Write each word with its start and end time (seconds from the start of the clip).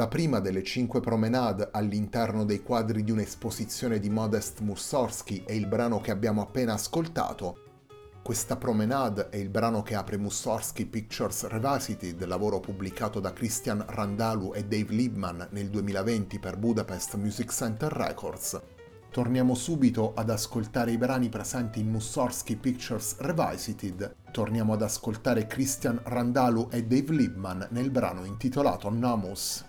La 0.00 0.08
prima 0.08 0.40
delle 0.40 0.62
cinque 0.62 1.00
promenade 1.00 1.68
all'interno 1.72 2.46
dei 2.46 2.62
quadri 2.62 3.04
di 3.04 3.10
un'esposizione 3.10 4.00
di 4.00 4.08
Modest 4.08 4.60
Mussorgsky 4.60 5.42
è 5.44 5.52
il 5.52 5.66
brano 5.66 6.00
che 6.00 6.10
abbiamo 6.10 6.40
appena 6.40 6.72
ascoltato. 6.72 7.64
Questa 8.22 8.56
promenade 8.56 9.28
è 9.28 9.36
il 9.36 9.50
brano 9.50 9.82
che 9.82 9.94
apre 9.94 10.16
Mussorgsky 10.16 10.86
Pictures 10.86 11.46
Revisited, 11.48 12.24
lavoro 12.24 12.60
pubblicato 12.60 13.20
da 13.20 13.34
Christian 13.34 13.84
Randalu 13.86 14.54
e 14.54 14.64
Dave 14.64 14.90
Liebman 14.94 15.48
nel 15.50 15.68
2020 15.68 16.38
per 16.38 16.56
Budapest 16.56 17.16
Music 17.16 17.52
Center 17.52 17.92
Records. 17.92 18.58
Torniamo 19.10 19.54
subito 19.54 20.14
ad 20.14 20.30
ascoltare 20.30 20.92
i 20.92 20.96
brani 20.96 21.28
presenti 21.28 21.80
in 21.80 21.90
Mussorgsky 21.90 22.56
Pictures 22.56 23.18
Revisited. 23.18 24.14
Torniamo 24.32 24.72
ad 24.72 24.80
ascoltare 24.80 25.46
Christian 25.46 26.00
Randalu 26.02 26.68
e 26.70 26.84
Dave 26.84 27.12
Liebman 27.12 27.68
nel 27.72 27.90
brano 27.90 28.24
intitolato 28.24 28.88
Namus. 28.88 29.68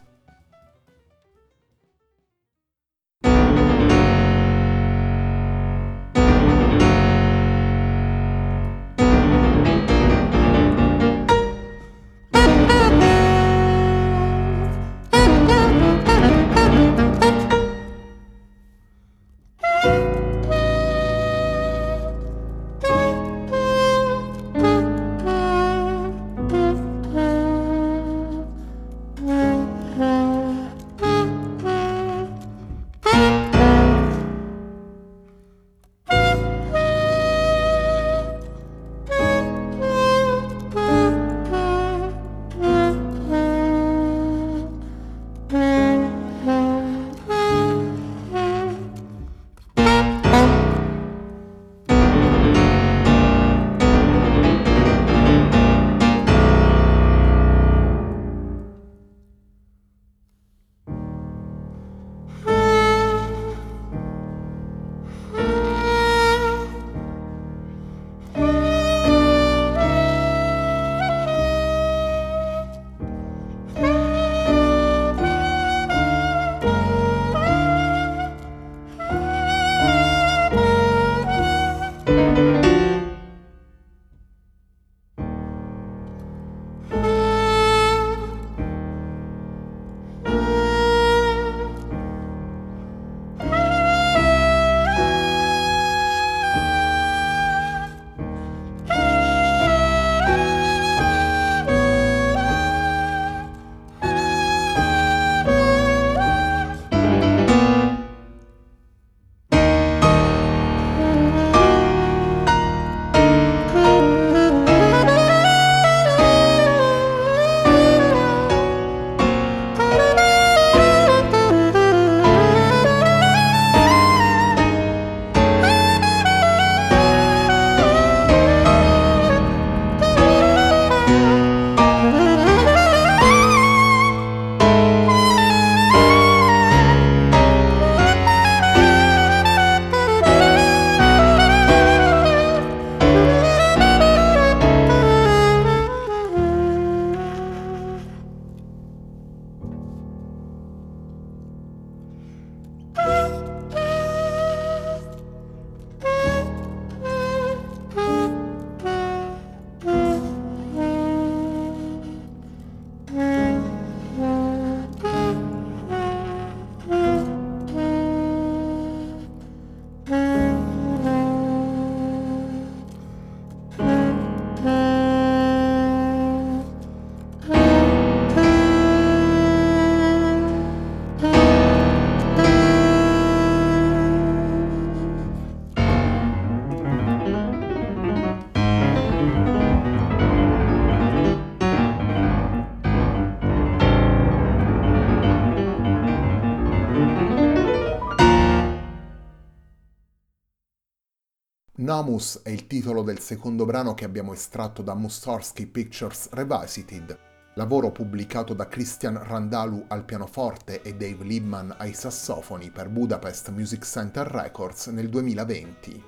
Nomus 201.81 202.41
è 202.43 202.49
il 202.49 202.67
titolo 202.67 203.01
del 203.01 203.17
secondo 203.17 203.65
brano 203.65 203.95
che 203.95 204.05
abbiamo 204.05 204.33
estratto 204.33 204.83
da 204.83 204.93
Mussorgsky 204.93 205.65
Pictures 205.65 206.29
Revisited, 206.29 207.17
lavoro 207.55 207.91
pubblicato 207.91 208.53
da 208.53 208.67
Christian 208.67 209.19
Randalu 209.19 209.85
al 209.87 210.05
pianoforte 210.05 210.83
e 210.83 210.93
Dave 210.93 211.23
Liebman 211.23 211.73
ai 211.79 211.93
sassofoni 211.93 212.69
per 212.69 212.89
Budapest 212.89 213.49
Music 213.49 213.83
Center 213.83 214.27
Records 214.27 214.85
nel 214.87 215.09
2020. 215.09 216.03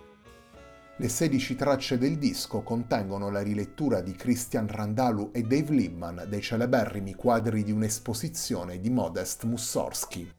Le 0.97 1.09
16 1.09 1.55
tracce 1.55 1.97
del 1.97 2.19
disco 2.19 2.61
contengono 2.61 3.31
la 3.31 3.41
rilettura 3.41 4.01
di 4.01 4.11
Christian 4.11 4.67
Randalu 4.67 5.31
e 5.33 5.41
Dave 5.41 5.73
Liebman 5.73 6.25
dei 6.27 6.41
celeberrimi 6.41 7.15
quadri 7.15 7.63
di 7.63 7.71
un'esposizione 7.71 8.79
di 8.79 8.91
Modest 8.91 9.43
Mussorgsky. 9.45 10.31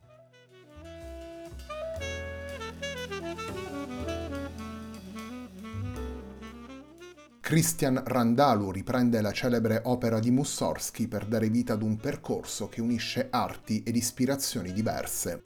Christian 7.55 8.03
Randalu 8.05 8.73
riprende 8.73 9.21
la 9.21 9.31
celebre 9.31 9.81
opera 9.85 10.19
di 10.19 10.33
Mussorgsky 10.33 11.06
per 11.06 11.25
dare 11.25 11.49
vita 11.49 11.75
ad 11.75 11.83
un 11.83 11.97
percorso 11.99 12.69
che 12.69 12.81
unisce 12.81 13.29
arti 13.31 13.85
ed 13.85 13.95
ispirazioni 13.95 14.73
diverse. 14.73 15.41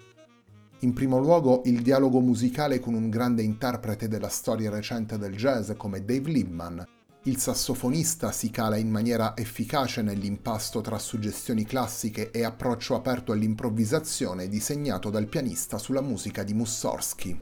In 0.78 0.94
primo 0.94 1.18
luogo 1.18 1.60
il 1.66 1.82
dialogo 1.82 2.20
musicale 2.20 2.80
con 2.80 2.94
un 2.94 3.10
grande 3.10 3.42
interprete 3.42 4.08
della 4.08 4.30
storia 4.30 4.70
recente 4.70 5.18
del 5.18 5.36
jazz 5.36 5.72
come 5.76 6.02
Dave 6.02 6.30
Liebman. 6.30 6.82
Il 7.24 7.36
sassofonista 7.36 8.32
si 8.32 8.48
cala 8.48 8.78
in 8.78 8.88
maniera 8.88 9.36
efficace 9.36 10.00
nell'impasto 10.00 10.80
tra 10.80 10.98
suggestioni 10.98 11.66
classiche 11.66 12.30
e 12.30 12.42
approccio 12.42 12.94
aperto 12.94 13.32
all'improvvisazione 13.32 14.48
disegnato 14.48 15.10
dal 15.10 15.26
pianista 15.26 15.76
sulla 15.76 16.00
musica 16.00 16.42
di 16.42 16.54
Mussorgsky. 16.54 17.38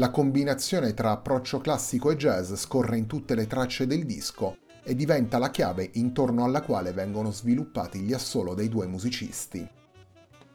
La 0.00 0.10
combinazione 0.10 0.94
tra 0.94 1.10
approccio 1.10 1.60
classico 1.60 2.10
e 2.10 2.16
jazz 2.16 2.54
scorre 2.54 2.96
in 2.96 3.06
tutte 3.06 3.34
le 3.34 3.46
tracce 3.46 3.86
del 3.86 4.06
disco 4.06 4.56
e 4.82 4.94
diventa 4.94 5.36
la 5.36 5.50
chiave 5.50 5.90
intorno 5.92 6.42
alla 6.42 6.62
quale 6.62 6.92
vengono 6.92 7.30
sviluppati 7.30 8.00
gli 8.00 8.14
assolo 8.14 8.54
dei 8.54 8.70
due 8.70 8.86
musicisti. 8.86 9.68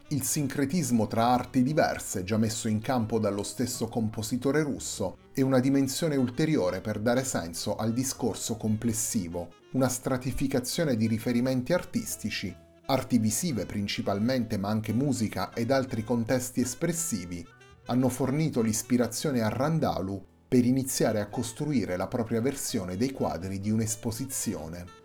Il 0.07 0.23
sincretismo 0.23 1.05
tra 1.05 1.27
arti 1.27 1.61
diverse, 1.61 2.23
già 2.23 2.37
messo 2.37 2.67
in 2.67 2.81
campo 2.81 3.19
dallo 3.19 3.43
stesso 3.43 3.87
compositore 3.87 4.63
russo, 4.63 5.17
è 5.31 5.41
una 5.41 5.59
dimensione 5.59 6.15
ulteriore 6.15 6.81
per 6.81 6.97
dare 6.97 7.23
senso 7.23 7.75
al 7.75 7.93
discorso 7.93 8.57
complessivo, 8.57 9.49
una 9.73 9.89
stratificazione 9.89 10.95
di 10.95 11.05
riferimenti 11.05 11.71
artistici, 11.71 12.51
arti 12.87 13.19
visive 13.19 13.67
principalmente 13.67 14.57
ma 14.57 14.69
anche 14.69 14.91
musica 14.91 15.53
ed 15.53 15.69
altri 15.69 16.03
contesti 16.03 16.61
espressivi 16.61 17.53
hanno 17.87 18.09
fornito 18.09 18.61
l'ispirazione 18.61 19.41
a 19.41 19.49
Randalu 19.49 20.23
per 20.47 20.65
iniziare 20.65 21.19
a 21.19 21.27
costruire 21.27 21.97
la 21.97 22.07
propria 22.07 22.41
versione 22.41 22.97
dei 22.97 23.11
quadri 23.11 23.59
di 23.59 23.69
un'esposizione. 23.69 25.03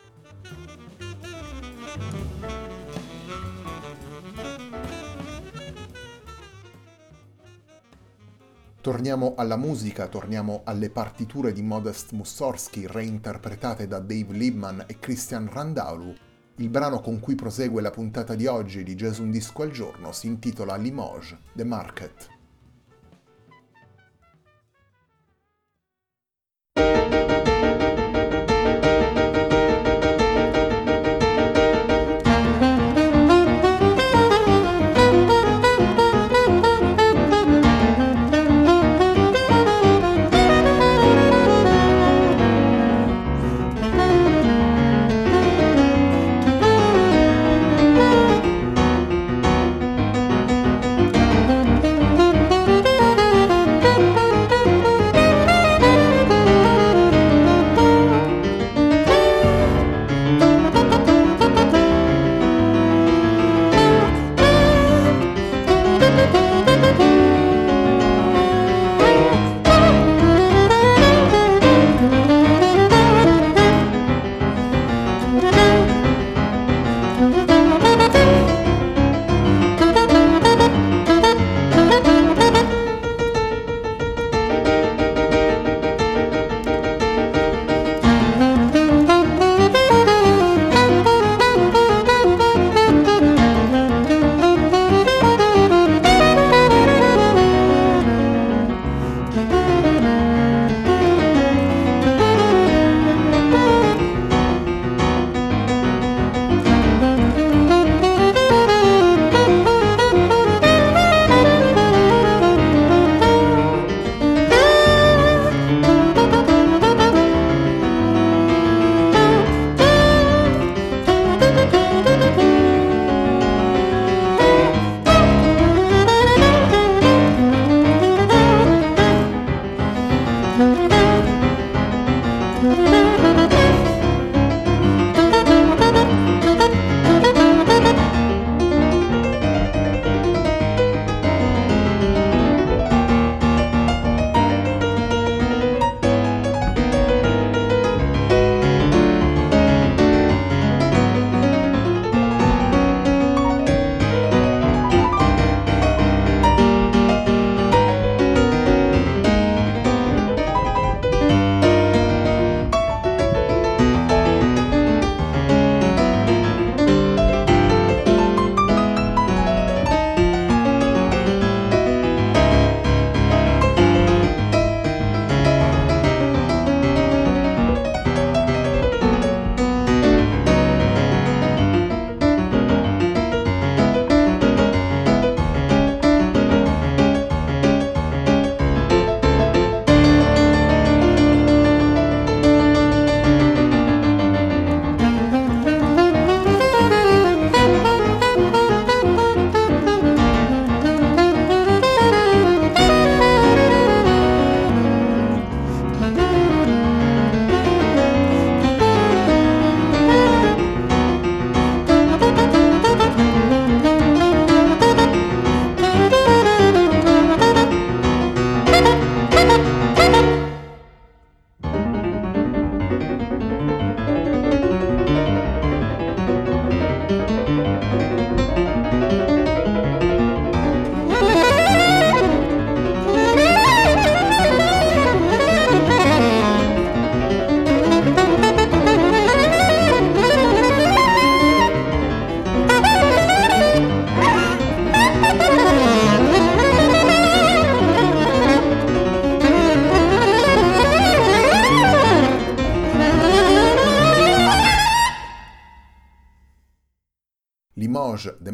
Torniamo 8.81 9.35
alla 9.37 9.57
musica, 9.57 10.07
torniamo 10.07 10.63
alle 10.65 10.89
partiture 10.89 11.53
di 11.53 11.61
Modest 11.61 12.13
Mussorgsky 12.13 12.87
reinterpretate 12.87 13.87
da 13.87 13.99
Dave 13.99 14.33
Liebman 14.33 14.85
e 14.87 14.99
Christian 14.99 15.51
Randalu. 15.53 16.15
Il 16.57 16.71
brano 16.71 17.01
con 17.01 17.21
cui 17.21 17.35
prosegue 17.35 17.83
la 17.83 17.91
puntata 17.91 18.35
di 18.35 18.47
oggi 18.47 18.83
di 18.83 18.95
Jazz 18.95 19.19
Un 19.19 19.31
Disco 19.31 19.63
al 19.63 19.71
Giorno 19.71 20.13
si 20.13 20.29
intitola 20.29 20.77
Limoges, 20.77 21.37
The 21.53 21.65
Market. 21.65 22.39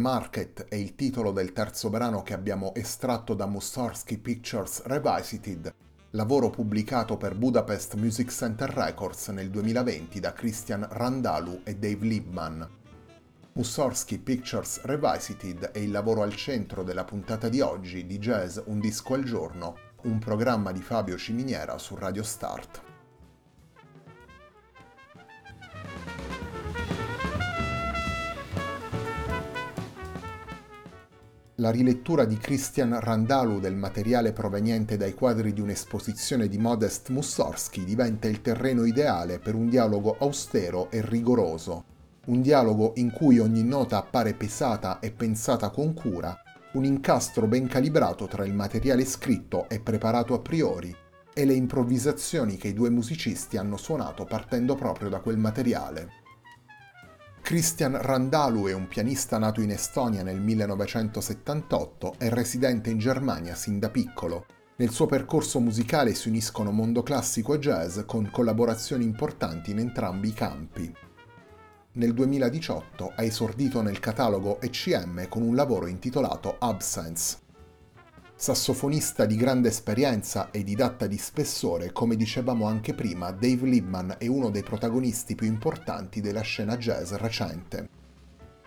Market 0.07 0.67
è 0.69 0.77
il 0.77 0.95
titolo 0.95 1.33
del 1.33 1.53
terzo 1.53 1.91
brano 1.91 2.23
che 2.23 2.33
abbiamo 2.33 2.73
estratto 2.77 3.35
da 3.35 3.47
Mussorgsky 3.47 4.19
Pictures 4.19 4.85
Revisited, 4.85 5.75
lavoro 6.11 6.49
pubblicato 6.49 7.17
per 7.17 7.35
Budapest 7.35 7.95
Music 7.95 8.31
Center 8.31 8.71
Records 8.71 9.27
nel 9.31 9.51
2020 9.51 10.21
da 10.21 10.33
Christian 10.33 10.87
Randalu 10.89 11.63
e 11.65 11.75
Dave 11.75 12.07
Liebman. 12.07 12.69
Mussorgsky 13.55 14.19
Pictures 14.19 14.81
Revisited 14.83 15.73
è 15.73 15.81
il 15.81 15.91
lavoro 15.91 16.23
al 16.23 16.37
centro 16.37 16.85
della 16.85 17.03
puntata 17.03 17.49
di 17.49 17.61
oggi 17.61 18.07
di 18.07 18.19
Jazz 18.21 18.61
Un 18.67 18.79
disco 18.79 19.15
al 19.15 19.25
giorno, 19.25 19.75
un 20.03 20.21
programma 20.21 20.71
di 20.71 20.83
Fabio 20.83 21.17
Ciminiera 21.17 21.79
su 21.79 21.97
Radio 21.97 22.23
Start. 22.23 22.86
La 31.59 31.71
rilettura 31.71 32.27
di 32.27 32.37
Christian 32.37 33.01
Randalu 33.01 33.61
del 33.61 33.77
materiale 33.77 34.35
proveniente 34.35 34.99
dai 34.99 35.15
quadri 35.15 35.55
di 35.55 35.63
un'esposizione 35.63 36.49
di 36.49 36.59
Modest 36.59 37.09
Mussorgsky 37.09 37.83
diventa 37.83 38.29
il 38.29 38.43
terreno 38.43 38.85
ideale 38.85 39.39
per 39.39 39.55
un 39.55 39.71
dialogo 39.71 40.17
austero 40.19 40.91
e 40.91 41.01
rigoroso, 41.01 41.85
un 42.27 42.43
dialogo 42.43 42.93
in 42.97 43.11
cui 43.11 43.39
ogni 43.39 43.65
nota 43.65 43.97
appare 43.97 44.35
pesata 44.35 44.99
e 44.99 45.11
pensata 45.13 45.71
con 45.71 45.95
cura, 45.95 46.39
un 46.75 46.85
incastro 46.85 47.47
ben 47.47 47.69
calibrato 47.69 48.27
tra 48.27 48.45
il 48.45 48.53
materiale 48.53 49.07
scritto 49.07 49.67
e 49.71 49.81
preparato 49.81 50.35
a 50.35 50.41
priori 50.41 50.95
e 51.33 51.45
le 51.47 51.55
improvvisazioni 51.55 52.59
che 52.59 52.69
i 52.69 52.75
due 52.75 52.91
musicisti 52.91 53.57
hanno 53.57 53.79
suonato 53.79 54.27
partendo 54.27 54.75
proprio 54.75 55.09
da 55.09 55.21
quel 55.21 55.39
materiale. 55.39 56.25
Christian 57.47 57.97
Randalu 58.03 58.67
è 58.67 58.73
un 58.75 58.89
pianista 58.89 59.39
nato 59.39 59.61
in 59.61 59.71
Estonia 59.71 60.25
nel 60.25 60.41
1978 60.41 62.17
e 62.19 62.29
residente 62.29 62.91
in 62.91 62.99
Germania 62.99 63.55
sin 63.55 63.79
da 63.79 63.89
piccolo. 63.89 64.47
Nel 64.79 64.91
suo 64.91 65.07
percorso 65.07 65.61
musicale 65.61 66.13
si 66.15 66.27
uniscono 66.27 66.73
mondo 66.73 67.05
classico 67.05 67.55
e 67.55 67.61
jazz 67.61 68.01
con 68.05 68.31
collaborazioni 68.33 69.05
importanti 69.05 69.71
in 69.71 69.79
entrambi 69.79 70.31
i 70.31 70.33
campi. 70.33 70.93
Nel 71.93 72.15
2018 72.15 73.13
ha 73.15 73.23
esordito 73.23 73.81
nel 73.81 74.01
catalogo 74.01 74.61
ECM 74.61 75.29
con 75.29 75.43
un 75.43 75.55
lavoro 75.55 75.87
intitolato 75.87 76.57
Absence. 76.59 77.46
Sassofonista 78.39 79.25
di 79.25 79.35
grande 79.35 79.69
esperienza 79.69 80.51
e 80.51 80.63
didatta 80.63 81.07
di 81.07 81.17
spessore, 81.17 81.91
come 81.91 82.17
dicevamo 82.17 82.67
anche 82.67 82.93
prima, 82.93 83.31
Dave 83.31 83.67
Liebman 83.67 84.17
è 84.19 84.27
uno 84.27 84.51
dei 84.51 84.63
protagonisti 84.63 85.35
più 85.35 85.47
importanti 85.47 86.21
della 86.21 86.43
scena 86.43 86.77
jazz 86.77 87.13
recente. 87.13 87.89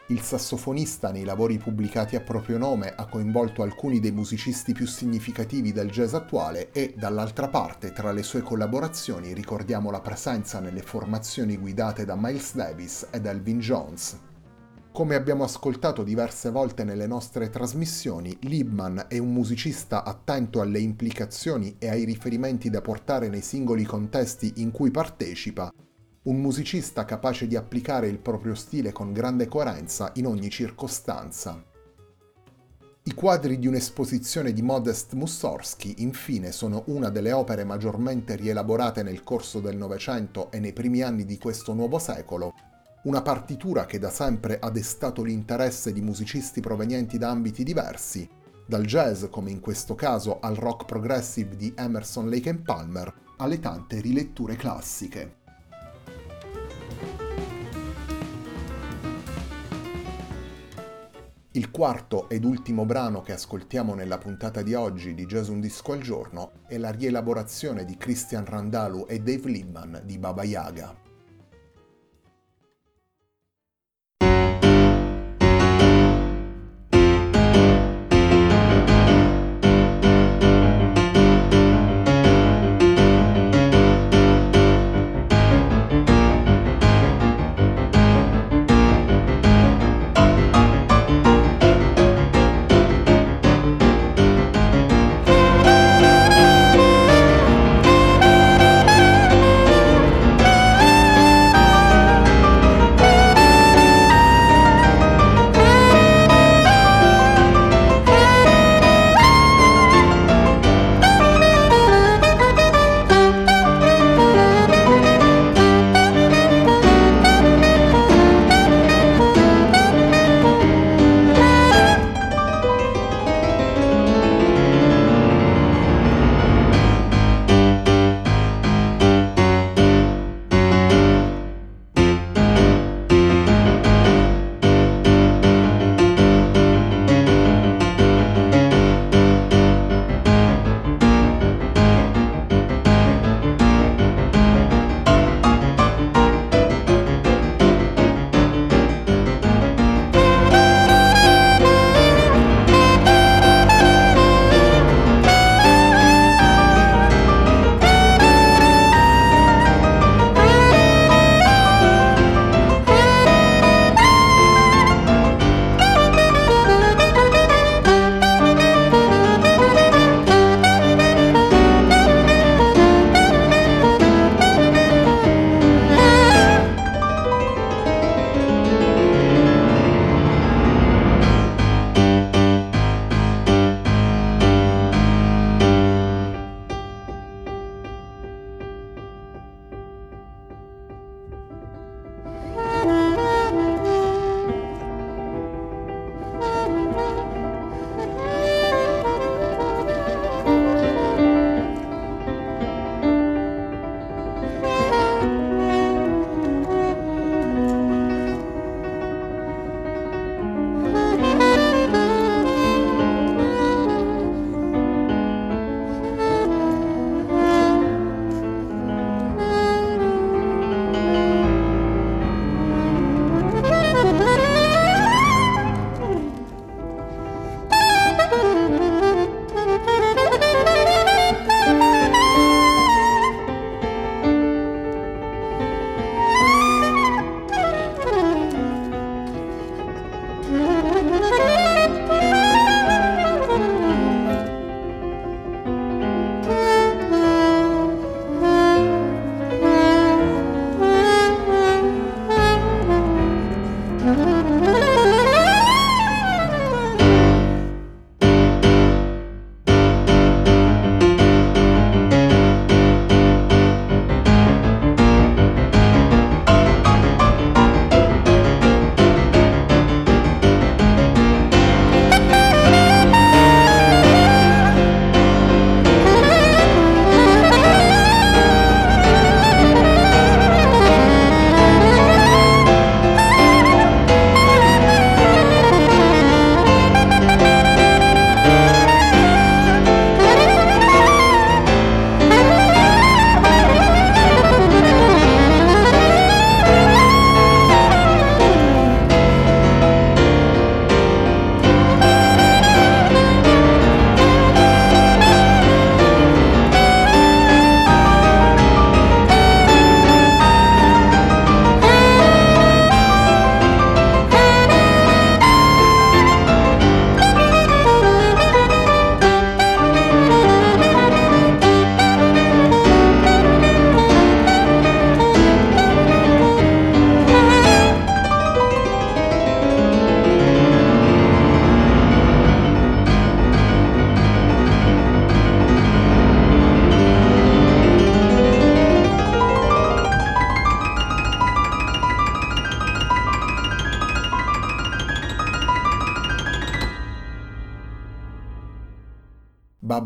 Il 0.07 0.21
sassofonista 0.21 1.11
nei 1.11 1.23
lavori 1.23 1.59
pubblicati 1.59 2.15
a 2.15 2.21
proprio 2.21 2.57
nome 2.57 2.95
ha 2.95 3.05
coinvolto 3.05 3.61
alcuni 3.61 3.99
dei 3.99 4.11
musicisti 4.11 4.73
più 4.73 4.87
significativi 4.87 5.71
del 5.71 5.91
jazz 5.91 6.15
attuale 6.15 6.71
e, 6.71 6.95
dall'altra 6.97 7.47
parte, 7.47 7.93
tra 7.93 8.11
le 8.11 8.23
sue 8.23 8.41
collaborazioni 8.41 9.35
ricordiamo 9.35 9.91
la 9.91 10.01
presenza 10.01 10.59
nelle 10.59 10.81
formazioni 10.81 11.57
guidate 11.57 12.05
da 12.05 12.15
Miles 12.17 12.55
Davis 12.55 13.07
ed 13.11 13.27
Elvin 13.27 13.59
Jones. 13.59 14.28
Come 14.91 15.15
abbiamo 15.15 15.43
ascoltato 15.43 16.03
diverse 16.03 16.49
volte 16.49 16.83
nelle 16.83 17.07
nostre 17.07 17.49
trasmissioni, 17.49 18.35
Liebman 18.41 19.05
è 19.07 19.17
un 19.17 19.31
musicista 19.31 20.03
attento 20.03 20.61
alle 20.61 20.79
implicazioni 20.79 21.75
e 21.77 21.89
ai 21.89 22.03
riferimenti 22.03 22.69
da 22.69 22.81
portare 22.81 23.29
nei 23.29 23.41
singoli 23.41 23.83
contesti 23.83 24.53
in 24.57 24.71
cui 24.71 24.91
partecipa, 24.91 25.71
un 26.23 26.41
musicista 26.41 27.05
capace 27.05 27.47
di 27.47 27.55
applicare 27.55 28.07
il 28.07 28.17
proprio 28.17 28.55
stile 28.55 28.91
con 28.91 29.13
grande 29.13 29.47
coerenza 29.47 30.11
in 30.15 30.25
ogni 30.25 30.49
circostanza. 30.49 31.63
I 33.03 33.13
quadri 33.13 33.57
di 33.57 33.67
un'esposizione 33.67 34.51
di 34.51 34.61
Modest 34.61 35.13
Mussorgsky, 35.13 35.95
infine, 35.99 36.51
sono 36.51 36.83
una 36.87 37.09
delle 37.09 37.31
opere 37.31 37.63
maggiormente 37.63 38.35
rielaborate 38.35 39.01
nel 39.03 39.23
corso 39.23 39.61
del 39.61 39.77
Novecento 39.77 40.51
e 40.51 40.59
nei 40.59 40.73
primi 40.73 41.01
anni 41.01 41.25
di 41.25 41.37
questo 41.37 41.73
nuovo 41.73 41.97
secolo, 41.99 42.53
una 43.03 43.21
partitura 43.21 43.85
che 43.85 43.97
da 43.97 44.09
sempre 44.09 44.59
ha 44.59 44.69
destato 44.69 45.23
l'interesse 45.23 45.93
di 45.93 46.01
musicisti 46.01 46.59
provenienti 46.59 47.17
da 47.17 47.29
ambiti 47.29 47.63
diversi, 47.63 48.27
dal 48.65 48.83
jazz 48.83 49.25
come 49.29 49.51
in 49.51 49.61
questo 49.61 49.95
caso 49.95 50.39
al 50.41 50.55
rock 50.55 50.85
progressive 50.85 51.55
di 51.55 51.73
Emerson 51.77 52.29
Lake 52.29 52.55
Palmer, 52.55 53.13
alle 53.37 53.59
tante 53.59 54.01
riletture 54.01 54.57
classiche. 54.57 55.37
Il 61.51 61.71
quarto 61.71 62.29
ed 62.29 62.43
ultimo 62.43 62.85
brano 62.85 63.21
che 63.21 63.31
ascoltiamo 63.31 63.95
nella 63.95 64.17
puntata 64.17 64.61
di 64.61 64.73
oggi 64.73 65.13
di 65.15 65.25
Jazz 65.25 65.47
Un 65.47 65.61
Disco 65.61 65.93
al 65.93 65.99
Giorno 65.99 66.51
è 66.67 66.77
la 66.77 66.91
rielaborazione 66.91 67.85
di 67.85 67.97
Christian 67.97 68.45
Randalu 68.45 69.05
e 69.07 69.19
Dave 69.19 69.49
Liebman 69.49 70.01
di 70.05 70.17
Baba 70.19 70.43
Yaga. 70.43 71.08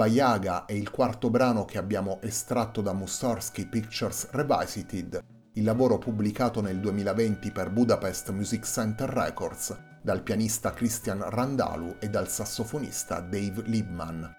Baba 0.03 0.15
Yaga 0.15 0.65
è 0.65 0.73
il 0.73 0.91
quarto 0.91 1.29
brano 1.29 1.63
che 1.63 1.77
abbiamo 1.77 2.19
estratto 2.21 2.81
da 2.81 2.91
Mussorgsky 2.91 3.67
Pictures 3.67 4.31
Revisited, 4.31 5.23
il 5.53 5.63
lavoro 5.63 5.97
pubblicato 5.97 6.59
nel 6.59 6.81
2020 6.81 7.51
per 7.51 7.69
Budapest 7.69 8.31
Music 8.31 8.65
Center 8.65 9.07
Records 9.07 9.73
dal 10.01 10.21
pianista 10.21 10.73
Christian 10.73 11.23
Randalu 11.29 11.95
e 11.99 12.09
dal 12.09 12.27
sassofonista 12.27 13.21
Dave 13.21 13.61
Liebman. 13.63 14.29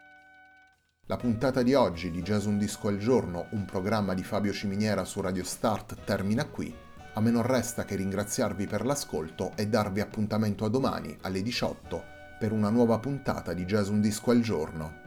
La 1.06 1.16
puntata 1.16 1.62
di 1.62 1.72
oggi 1.72 2.10
di 2.10 2.20
Jazz 2.20 2.44
Un 2.44 2.58
Disco 2.58 2.88
al 2.88 2.98
Giorno, 2.98 3.46
un 3.52 3.64
programma 3.64 4.12
di 4.12 4.22
Fabio 4.22 4.52
Ciminiera 4.52 5.06
su 5.06 5.22
Radio 5.22 5.44
Start, 5.44 5.96
termina 6.04 6.44
qui. 6.44 6.74
A 7.14 7.20
me 7.22 7.30
non 7.30 7.42
resta 7.42 7.86
che 7.86 7.96
ringraziarvi 7.96 8.66
per 8.66 8.84
l'ascolto 8.84 9.52
e 9.54 9.66
darvi 9.66 10.02
appuntamento 10.02 10.66
a 10.66 10.68
domani 10.68 11.16
alle 11.22 11.40
18 11.40 12.04
per 12.38 12.52
una 12.52 12.68
nuova 12.68 12.98
puntata 12.98 13.54
di 13.54 13.64
Jazz 13.64 13.88
Un 13.88 14.02
Disco 14.02 14.30
al 14.30 14.42
Giorno. 14.42 15.03